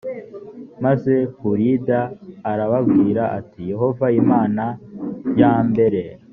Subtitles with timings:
[0.83, 1.99] maze hulida
[2.51, 4.63] arababwira ati yehova imana
[5.39, 6.01] yambere